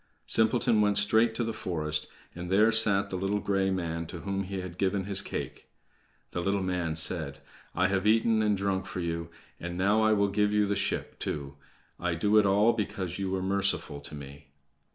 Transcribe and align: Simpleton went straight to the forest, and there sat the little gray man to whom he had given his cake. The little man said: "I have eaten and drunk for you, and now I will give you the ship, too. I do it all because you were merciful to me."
Simpleton 0.25 0.81
went 0.81 0.97
straight 0.97 1.35
to 1.35 1.43
the 1.43 1.53
forest, 1.53 2.07
and 2.33 2.49
there 2.49 2.71
sat 2.71 3.11
the 3.11 3.15
little 3.15 3.39
gray 3.39 3.69
man 3.69 4.07
to 4.07 4.21
whom 4.21 4.41
he 4.45 4.59
had 4.61 4.79
given 4.79 5.03
his 5.03 5.21
cake. 5.21 5.67
The 6.31 6.41
little 6.41 6.63
man 6.63 6.95
said: 6.95 7.37
"I 7.75 7.85
have 7.87 8.07
eaten 8.07 8.41
and 8.41 8.57
drunk 8.57 8.87
for 8.87 8.99
you, 8.99 9.29
and 9.59 9.77
now 9.77 10.01
I 10.01 10.13
will 10.13 10.29
give 10.29 10.51
you 10.51 10.65
the 10.65 10.75
ship, 10.75 11.19
too. 11.19 11.55
I 11.99 12.15
do 12.15 12.37
it 12.39 12.47
all 12.47 12.73
because 12.73 13.19
you 13.19 13.29
were 13.29 13.43
merciful 13.43 13.99
to 14.01 14.15
me." 14.15 14.47